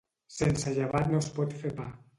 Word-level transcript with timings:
Sense 0.37 0.73
llevat 0.79 1.13
no 1.15 1.23
es 1.27 1.31
pot 1.39 1.57
fer 1.63 1.79
pa. 1.83 1.91